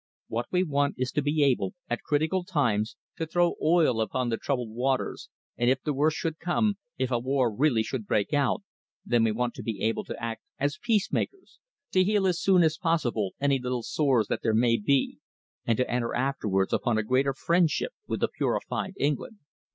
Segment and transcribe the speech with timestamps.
[0.29, 4.37] What we want is to be able, at critical times, to throw oil upon the
[4.37, 8.63] troubled waters, and if the worst should come, if a war really should break out,
[9.05, 11.59] then we want to be able to act as peacemakers,
[11.91, 15.19] to heal as soon as possible any little sores that there may be,
[15.67, 19.37] and to enter afterwards upon a greater friendship with a purified England."